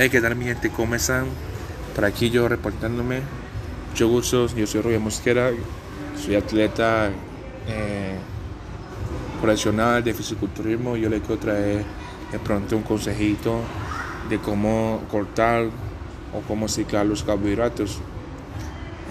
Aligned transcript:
Hey, 0.00 0.10
¿qué 0.10 0.20
tal 0.20 0.36
mi 0.36 0.44
gente? 0.44 0.70
¿Cómo 0.70 0.94
están? 0.94 1.24
Por 1.96 2.04
aquí 2.04 2.30
yo 2.30 2.46
reportándome. 2.46 3.20
Mucho 3.90 4.06
gusto, 4.06 4.46
yo 4.54 4.64
soy 4.64 4.80
Rubio 4.80 5.00
Mosquera, 5.00 5.50
soy 6.16 6.36
atleta 6.36 7.10
eh, 7.66 8.16
profesional 9.40 10.04
de 10.04 10.14
fisiculturismo. 10.14 10.96
Yo 10.96 11.08
le 11.08 11.18
quiero 11.18 11.38
traer 11.38 11.84
de 12.30 12.38
pronto 12.38 12.76
un 12.76 12.84
consejito 12.84 13.62
de 14.30 14.38
cómo 14.38 15.02
cortar 15.10 15.64
o 16.32 16.42
cómo 16.46 16.68
ciclar 16.68 17.04
los 17.04 17.24
carbohidratos. 17.24 17.98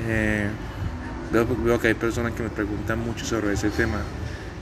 Eh, 0.07 0.49
veo, 1.33 1.45
veo 1.65 1.81
que 1.81 1.89
hay 1.89 1.95
personas 1.95 2.31
que 2.31 2.43
me 2.43 2.49
preguntan 2.49 2.99
mucho 2.99 3.25
sobre 3.25 3.51
ese 3.51 3.71
tema, 3.71 3.99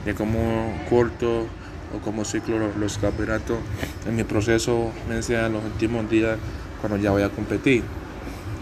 de 0.04 0.12
cómo 0.12 0.76
corto 0.90 1.46
o 1.94 2.00
cómo 2.04 2.24
ciclo 2.24 2.72
los 2.76 2.98
carbohidratos 2.98 3.58
en 4.06 4.16
mi 4.16 4.24
proceso 4.24 4.92
me 5.08 5.16
en 5.16 5.52
los 5.52 5.64
últimos 5.64 6.08
días 6.08 6.38
cuando 6.80 6.98
ya 6.98 7.10
voy 7.10 7.22
a 7.22 7.28
competir. 7.28 7.82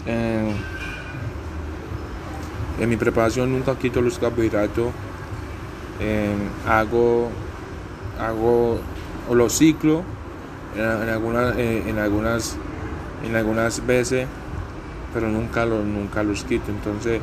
Eh, 0.07 0.51
en 2.79 2.89
mi 2.89 2.97
preparación 2.97 3.51
nunca 3.51 3.77
quito 3.77 4.01
los 4.01 4.17
carbohidratos. 4.19 4.87
Eh, 5.99 6.35
hago, 6.67 7.29
hago 8.19 8.79
o 9.29 9.35
los 9.35 9.57
ciclo 9.57 10.03
en, 10.75 11.09
algunas, 11.09 11.55
eh, 11.57 11.83
en, 11.87 11.99
algunas, 11.99 12.57
en 13.23 13.35
algunas 13.35 13.85
veces, 13.85 14.27
pero 15.13 15.29
nunca, 15.29 15.65
los, 15.65 15.85
nunca 15.85 16.23
los 16.23 16.43
quito. 16.43 16.71
Entonces, 16.71 17.21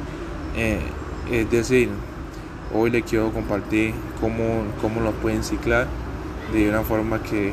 es 1.30 1.50
decir, 1.50 1.88
hoy 2.74 2.90
le 2.90 3.02
quiero 3.02 3.30
compartir 3.30 3.94
cómo, 4.20 4.64
cómo 4.80 5.00
lo 5.00 5.12
pueden 5.12 5.44
ciclar 5.44 5.86
de 6.52 6.68
una 6.68 6.82
forma 6.82 7.22
que, 7.22 7.52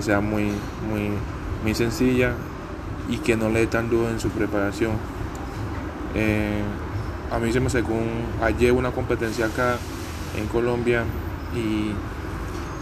sea 0.00 0.20
muy, 0.20 0.44
muy, 0.88 1.10
muy 1.62 1.74
sencilla 1.74 2.32
y 3.08 3.18
que 3.18 3.36
no 3.36 3.50
le 3.50 3.60
dé 3.60 3.66
tan 3.66 3.90
duro 3.90 4.08
en 4.08 4.20
su 4.20 4.30
preparación. 4.30 4.92
Eh, 6.14 6.62
a 7.30 7.38
mí 7.38 7.52
se 7.52 7.60
me 7.60 7.68
sacó 7.68 7.94
ayer 8.42 8.72
una 8.72 8.92
competencia 8.92 9.46
acá 9.46 9.76
en 10.38 10.46
Colombia 10.46 11.04
y 11.54 11.92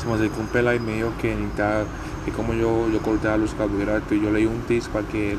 se 0.00 0.06
me 0.06 0.14
acercó 0.14 0.40
un 0.40 0.46
pela 0.48 0.74
y 0.74 0.80
me 0.80 0.94
dijo 0.94 1.12
que 1.20 1.34
necesitaba 1.34 1.84
que 2.24 2.32
como 2.32 2.52
yo, 2.54 2.88
yo 2.90 3.00
cortaba 3.00 3.36
los 3.36 3.54
carbohidratos 3.54 4.12
y 4.12 4.20
yo 4.20 4.30
le 4.30 4.40
di 4.40 4.46
un 4.46 4.60
tips 4.62 4.88
para 4.88 5.06
que 5.08 5.32
él 5.32 5.38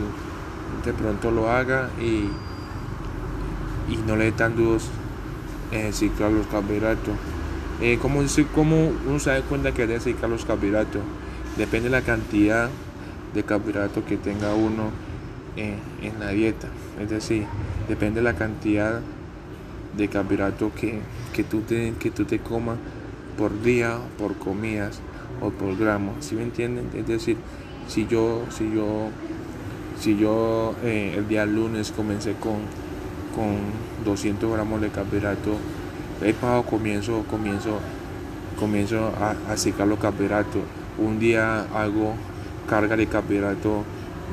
de 0.86 0.94
pronto 0.94 1.32
lo 1.32 1.50
haga 1.50 1.90
y, 2.00 2.30
y 3.92 3.98
no 4.08 4.16
le 4.16 4.26
dé 4.26 4.32
tan 4.32 4.56
duros 4.56 4.90
en 5.72 5.94
ciclar 5.94 6.32
los 6.32 6.48
carbohidratos. 6.48 7.14
Eh, 7.82 7.98
¿cómo, 8.00 8.22
uno 9.08 9.20
se 9.20 9.32
da 9.32 9.42
cuenta 9.42 9.72
que 9.72 9.88
debe 9.88 10.00
ciclar 10.00 10.30
los 10.30 10.46
carbohidratos? 10.46 11.02
Depende 11.58 11.90
de 11.90 11.96
la 11.96 12.02
cantidad 12.02 12.70
de 13.34 13.44
carbohidratos 13.44 14.04
que 14.06 14.18
tenga 14.18 14.54
uno 14.54 14.92
en 15.56 16.20
la 16.20 16.30
dieta. 16.30 16.68
Es 17.00 17.10
decir, 17.10 17.46
depende 17.88 18.22
de 18.22 18.24
la 18.24 18.36
cantidad 18.36 19.02
de 19.98 20.08
carbohidratos 20.08 20.72
que, 20.74 21.00
que, 21.34 21.44
tú 21.44 21.62
te, 21.62 21.94
que 22.00 22.12
tú 22.12 22.26
te 22.26 22.40
comas 22.40 22.78
por 23.38 23.62
día, 23.62 23.98
por 24.18 24.36
comidas 24.36 25.00
o 25.42 25.50
por 25.50 25.78
gramos. 25.78 26.26
¿Sí 26.26 26.36
me 26.36 26.44
entienden? 26.44 26.90
Es 26.94 27.08
decir, 27.08 27.38
si 27.88 28.08
yo, 28.08 28.44
si 28.50 28.72
yo, 28.74 29.10
si 30.00 30.18
yo 30.18 30.76
eh, 30.84 31.16
el 31.18 31.28
día 31.28 31.46
lunes 31.46 31.92
comencé 31.92 32.34
con, 32.34 32.60
con 33.36 33.58
200 34.06 34.52
gramos 34.52 34.82
de 34.82 34.90
carbohidratos, 34.90 35.58
el 36.22 36.34
pasado 36.36 36.64
comienzo, 36.64 37.24
comienzo, 37.30 37.80
comienzo 38.60 39.12
a, 39.20 39.32
a 39.32 39.86
los 39.86 40.00
carbohidratos. 40.00 40.62
Un 40.98 41.20
día 41.20 41.62
hago 41.74 42.16
carga 42.70 42.96
de 42.96 43.08
carbohidratos, 43.08 43.84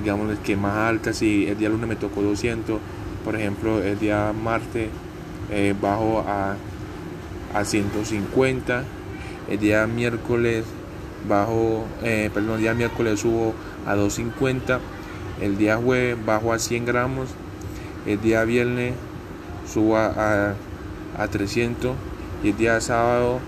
digamos 0.02 0.38
que 0.40 0.56
más 0.56 0.76
alta, 0.76 1.12
si 1.12 1.46
el 1.46 1.58
día 1.58 1.68
lunes 1.68 1.88
me 1.88 1.96
tocó 1.96 2.22
200, 2.22 2.78
por 3.24 3.36
ejemplo, 3.36 3.82
el 3.82 3.98
día 3.98 4.32
martes 4.32 4.88
eh, 5.50 5.74
bajo 5.80 6.24
a, 6.26 6.56
a 7.54 7.64
150, 7.64 8.84
el 9.48 9.58
día 9.58 9.86
miércoles 9.86 10.64
bajo, 11.28 11.84
eh, 12.02 12.30
perdón, 12.32 12.56
el 12.56 12.60
día 12.60 12.74
miércoles 12.74 13.20
subo 13.20 13.54
a 13.86 13.94
250, 13.94 14.80
el 15.40 15.58
día 15.58 15.76
jueves 15.76 16.16
bajo 16.24 16.52
a 16.52 16.58
100 16.58 16.84
gramos, 16.84 17.28
el 18.06 18.20
día 18.20 18.44
viernes 18.44 18.94
subo 19.66 19.96
a 19.96 20.54
a 21.18 21.26
300 21.26 21.96
y 22.44 22.50
el 22.50 22.56
día 22.56 22.80
sábado 22.80 23.40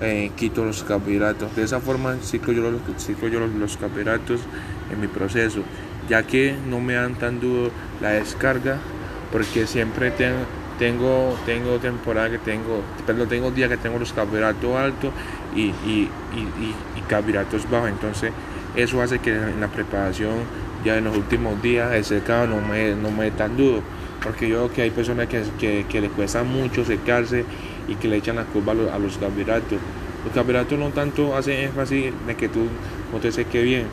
eh, 0.00 0.30
quito 0.36 0.64
los 0.64 0.82
carbohidratos. 0.82 1.54
De 1.56 1.62
esa 1.62 1.80
forma 1.80 2.16
ciclo 2.22 2.52
yo, 2.52 2.70
los, 2.70 2.80
ciclo 2.98 3.28
yo 3.28 3.40
los, 3.40 3.76
carbohidratos 3.76 4.40
en 4.92 5.00
mi 5.00 5.06
proceso, 5.06 5.62
ya 6.08 6.22
que 6.22 6.54
no 6.68 6.80
me 6.80 6.94
dan 6.94 7.14
tan 7.14 7.40
duro 7.40 7.70
la 8.00 8.10
descarga, 8.10 8.78
porque 9.30 9.66
siempre 9.66 10.10
tengo, 10.10 11.36
tengo, 11.46 11.78
temporada 11.78 12.30
que 12.30 12.38
tengo, 12.38 12.82
perdón, 13.06 13.28
tengo 13.28 13.50
días 13.50 13.68
que 13.68 13.76
tengo 13.76 13.98
los 13.98 14.12
carbohidratos 14.12 14.76
altos 14.76 15.12
y, 15.54 15.66
y, 15.66 16.08
y, 16.34 17.00
carbohidratos 17.08 17.70
bajos. 17.70 17.90
Entonces 17.90 18.32
eso 18.76 19.02
hace 19.02 19.18
que 19.18 19.34
en 19.34 19.60
la 19.60 19.68
preparación 19.68 20.34
ya 20.84 20.96
en 20.96 21.04
los 21.04 21.16
últimos 21.16 21.60
días 21.60 21.92
el 21.92 22.04
secado 22.04 22.46
no 22.46 22.60
me, 22.62 22.94
no 22.94 23.10
me 23.10 23.24
dé 23.24 23.30
tan 23.32 23.56
duro 23.56 23.82
porque 24.22 24.48
yo 24.48 24.58
veo 24.58 24.72
que 24.72 24.82
hay 24.82 24.90
personas 24.90 25.28
que, 25.28 25.42
que, 25.58 25.86
que 25.88 26.00
les 26.00 26.10
cuesta 26.10 26.42
mucho 26.42 26.84
secarse 26.84 27.44
y 27.90 27.96
que 27.96 28.08
le 28.08 28.16
echan 28.16 28.36
la 28.36 28.44
curva 28.44 28.72
a 28.72 28.98
los, 28.98 29.18
carbohidratos. 29.18 29.78
Los 30.24 30.32
carbohidratos 30.32 30.78
no 30.78 30.88
tanto 30.90 31.36
hacen 31.36 31.64
énfasis 31.64 32.12
de 32.26 32.36
que 32.36 32.48
tú 32.48 32.60
no 33.12 33.18
te 33.18 33.32
seques 33.32 33.62
bien, 33.62 33.86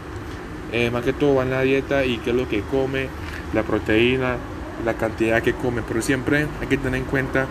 eh, 0.72 0.90
más 0.92 1.04
que 1.04 1.14
todo 1.14 1.36
va 1.36 1.44
en 1.44 1.50
la 1.50 1.62
dieta 1.64 2.06
y 2.06 2.20
qué 2.20 2.30
es 2.30 2.36
lo 2.36 2.48
que 2.48 2.62
come, 2.62 3.08
la 3.54 3.64
proteína, 3.64 4.38
la 4.86 4.94
cantidad 4.94 5.42
que 5.42 5.54
come, 5.54 5.82
pero 5.86 6.02
siempre 6.02 6.46
hay 6.62 6.68
que 6.68 6.78
tener 6.78 7.02
en 7.02 7.06
cuenta 7.06 7.48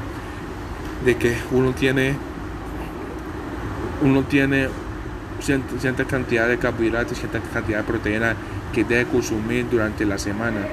de 1.04 1.16
que 1.16 1.36
uno 1.50 1.72
tiene 1.72 2.14
uno 4.02 4.22
tiene 4.24 4.68
cierta 5.40 6.04
cantidad 6.04 6.48
de 6.48 6.58
carbohidratos, 6.58 7.18
cierta 7.18 7.40
cantidad 7.40 7.78
de 7.78 7.84
proteína 7.84 8.36
que 8.72 8.84
debe 8.84 9.06
consumir 9.06 9.66
durante 9.70 10.04
la 10.04 10.18
semana. 10.18 10.66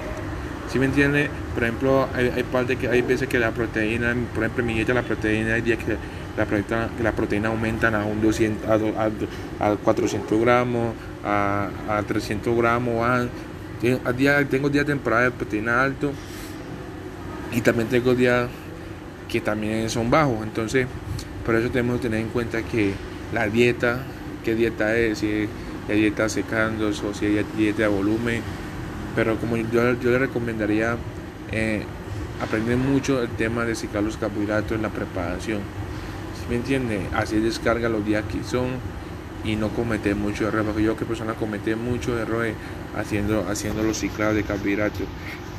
Si 0.74 0.80
me 0.80 0.86
entiende? 0.86 1.30
Por 1.54 1.64
ejemplo, 1.64 2.08
hay, 2.16 2.42
parte 2.52 2.78
que, 2.78 2.88
hay 2.88 3.04
veces 3.04 3.30
que 3.30 3.38
la 3.38 3.52
proteína, 3.52 4.16
por 4.34 4.44
ejemplo, 4.44 4.66
mi 4.66 4.74
dieta 4.74 4.96
la 4.96 5.04
proteína, 5.04 5.54
hay 5.54 5.62
días 5.62 5.78
que 5.78 5.96
la 6.36 6.46
proteína, 6.46 6.90
la 7.04 7.12
proteína 7.12 7.50
aumentan 7.50 7.94
a 7.94 8.04
un 8.04 8.20
200, 8.24 8.68
a, 9.60 9.76
400 9.76 10.42
gramos, 10.42 10.96
a, 11.24 11.70
300 12.08 12.58
gramos, 12.58 13.06
a, 13.06 13.28
tengo 14.50 14.70
días 14.70 14.88
de 14.88 14.94
temporada 14.94 15.26
de 15.26 15.32
proteína 15.32 15.84
alto 15.84 16.12
y 17.52 17.62
también 17.62 17.88
tengo 17.90 18.16
días 18.16 18.50
que 19.30 19.42
también 19.42 19.92
son 19.92 20.10
bajos. 20.10 20.42
Entonces, 20.42 20.88
por 21.46 21.54
eso 21.54 21.70
tenemos 21.70 21.98
que 21.98 22.10
tener 22.10 22.22
en 22.22 22.30
cuenta 22.30 22.64
que 22.64 22.94
la 23.32 23.48
dieta, 23.48 24.00
qué 24.44 24.56
dieta 24.56 24.98
es, 24.98 25.20
si 25.20 25.48
es 25.88 25.96
dieta 25.96 26.28
secando 26.30 26.88
o 26.88 27.14
si 27.14 27.28
hay 27.28 27.46
dieta 27.56 27.84
de 27.84 27.90
volumen 27.90 28.42
pero 29.16 29.38
como 29.38 29.58
yo, 29.58 29.94
yo 30.00 30.12
le 30.12 30.20
recomendaría 30.20 30.98
eh, 31.52 31.84
aprender 32.42 32.78
mucho 32.78 33.22
el 33.22 33.30
tema 33.30 33.66
de 33.66 33.76
ciclar 33.76 34.04
los 34.04 34.18
carbohidratos 34.18 34.74
en 34.74 34.82
la 34.82 34.90
preparación. 34.90 35.60
si 36.40 36.50
me 36.50 36.56
entiende? 36.56 37.02
Así 37.14 37.40
descarga 37.40 37.90
los 37.90 38.06
días 38.06 38.24
que 38.32 38.44
son 38.44 38.68
y 39.44 39.56
no 39.56 39.70
cometer 39.70 40.16
muchos 40.16 40.48
errores, 40.48 40.66
porque 40.68 40.84
yo 40.84 40.96
que 40.96 41.06
persona 41.06 41.34
comete 41.34 41.76
muchos 41.76 42.20
errores 42.20 42.56
haciendo, 42.96 43.46
haciendo 43.50 43.84
los 43.84 44.00
ciclados 44.00 44.36
de 44.36 44.44
carbohidratos. 44.44 45.08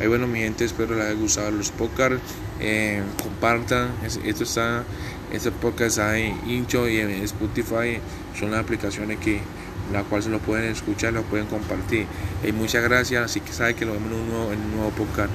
Ahí 0.00 0.08
bueno 0.08 0.26
mi 0.26 0.40
gente, 0.40 0.64
espero 0.64 0.96
les 0.96 1.04
haya 1.04 1.14
gustado 1.14 1.50
los 1.50 1.70
podcasts, 1.70 2.18
eh, 2.60 3.02
compartan, 3.22 3.90
esto 4.02 4.42
está, 4.42 4.84
este 5.32 5.52
podcast 5.52 5.98
está 5.98 6.18
en 6.18 6.50
Incho 6.50 6.88
y 6.88 6.98
en 6.98 7.10
Spotify, 7.10 8.00
son 8.38 8.50
las 8.50 8.60
aplicaciones 8.60 9.18
que 9.18 9.40
la 9.92 10.02
cual 10.04 10.22
se 10.22 10.30
lo 10.30 10.38
pueden 10.38 10.70
escuchar, 10.70 11.12
lo 11.12 11.22
pueden 11.22 11.46
compartir. 11.46 12.06
Y 12.42 12.52
muchas 12.52 12.82
gracias, 12.82 13.24
así 13.24 13.40
que 13.40 13.52
sabe 13.52 13.74
que 13.74 13.84
lo 13.84 13.92
vemos 13.92 14.12
en 14.12 14.18
un 14.18 14.28
nuevo, 14.28 14.52
en 14.52 14.60
un 14.60 14.76
nuevo 14.76 14.90
podcast. 14.90 15.30